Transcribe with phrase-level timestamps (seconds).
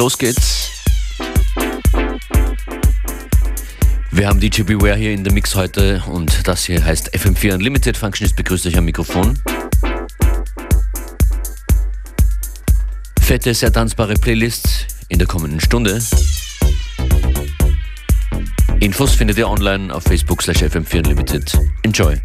[0.00, 0.70] Los geht's.
[4.10, 7.98] Wir haben DJ Beware hier in der Mix heute und das hier heißt FM4 Unlimited.
[7.98, 9.38] Functionist begrüßt euch am Mikrofon.
[13.20, 16.02] Fette, sehr tanzbare Playlists in der kommenden Stunde.
[18.80, 21.58] Infos findet ihr online auf Facebook slash FM4 Unlimited.
[21.82, 22.18] Enjoy!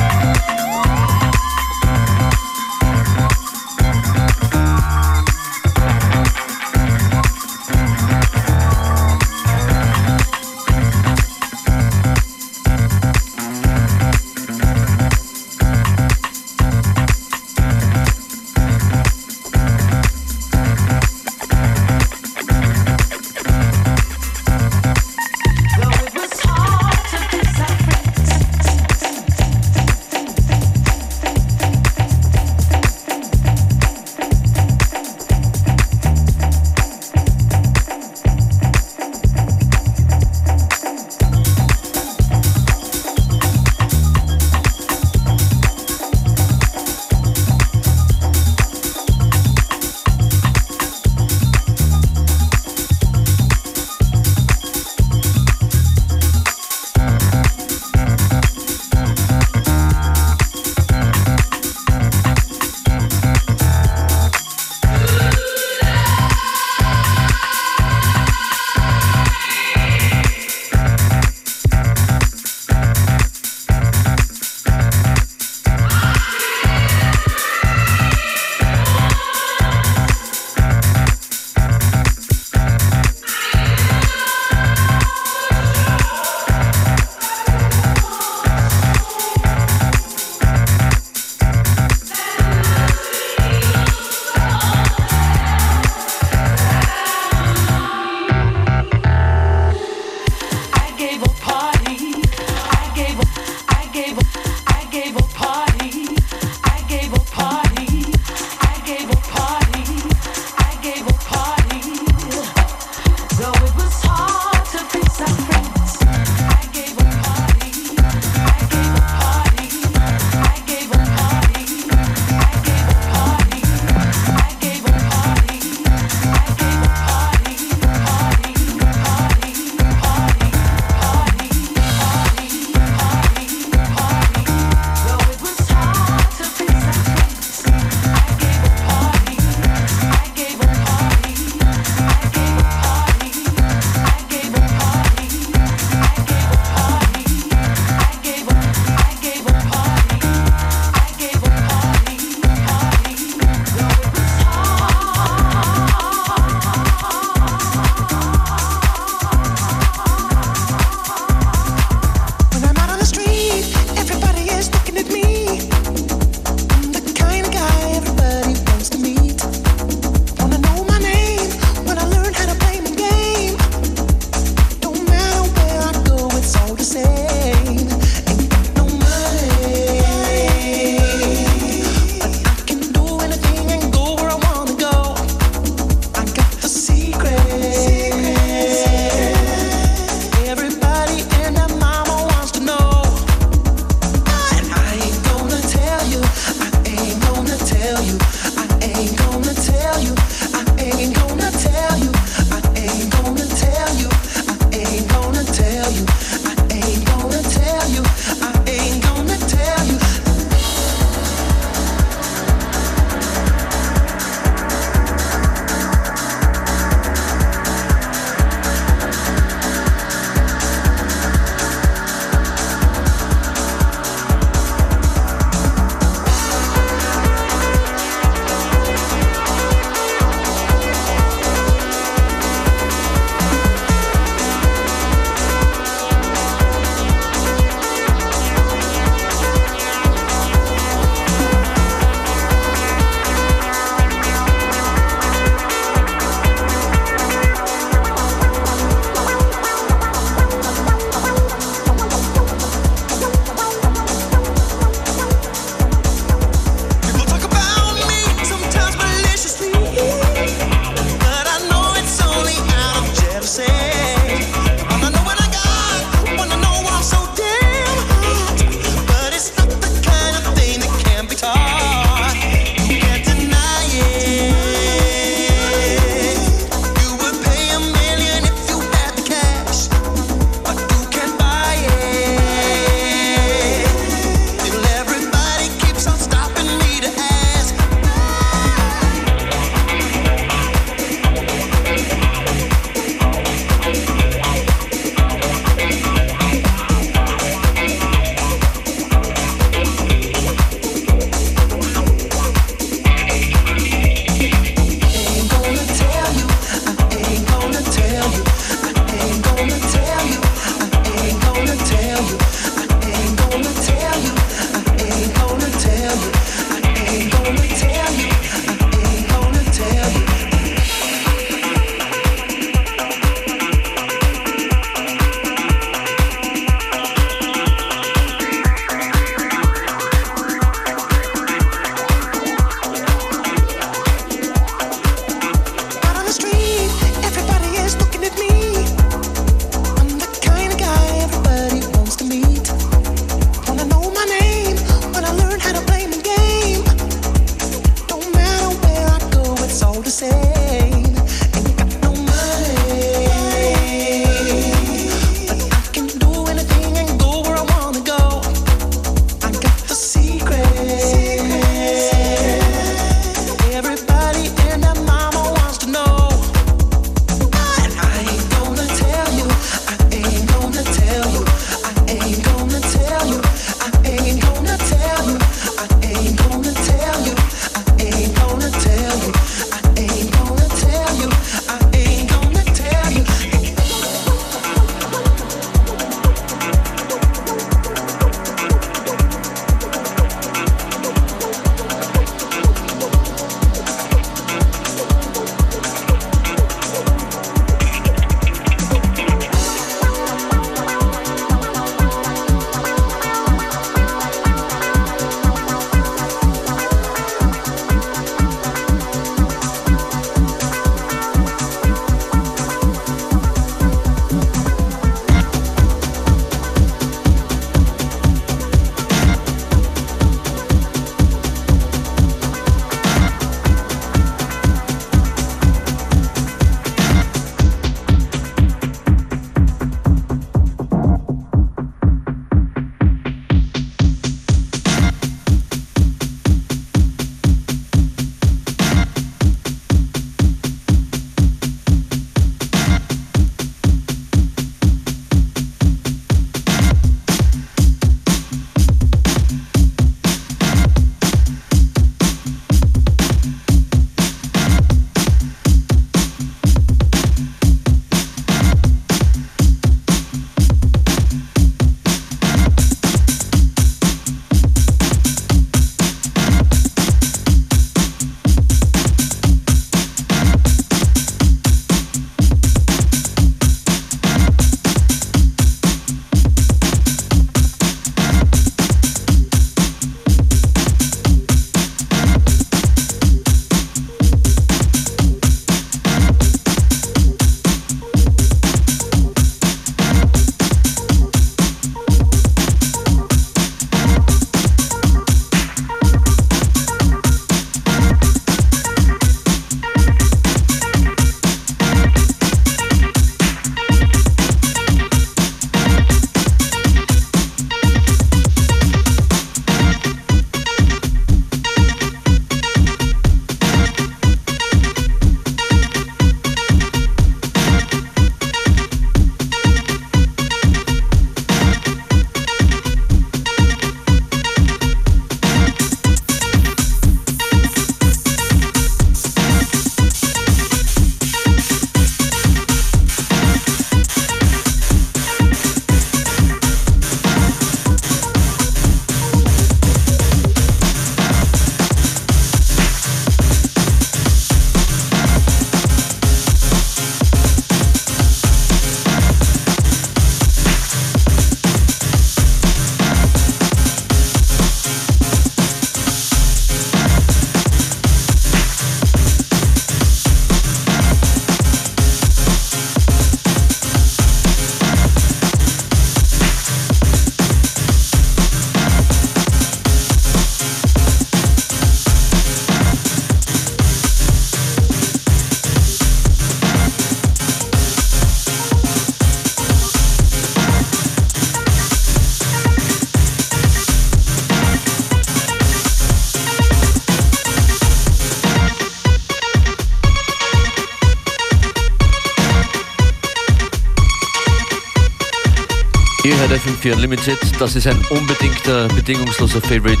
[596.78, 597.38] FM4 Unlimited.
[597.58, 600.00] Das ist ein unbedingter, bedingungsloser Favorite.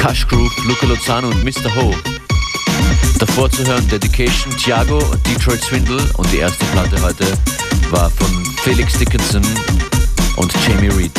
[0.00, 1.74] Cash Groove, Luca Lozano und Mr.
[1.74, 1.94] Ho.
[3.18, 7.26] Davor zu hören Dedication, Thiago, Detroit Swindle und die erste Platte heute
[7.90, 9.42] war von Felix Dickinson
[10.36, 11.15] und Jamie Reed.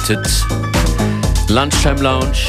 [0.00, 0.46] FM4 Unlimited.
[1.48, 2.46] Lunchtime Lounge.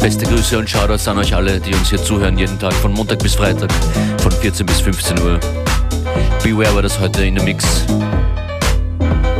[0.00, 3.18] Beste Grüße und Shoutouts an euch alle, die uns hier zuhören, jeden Tag von Montag
[3.20, 3.70] bis Freitag,
[4.18, 5.40] von 14 bis 15 Uhr.
[6.42, 7.84] Beware war das heute in der Mix.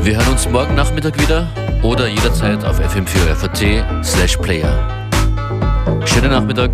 [0.02, 1.46] Wir hören uns morgen Nachmittag wieder
[1.82, 4.72] oder jederzeit auf fm4fat slash player.
[6.04, 6.70] Schönen Nachmittag.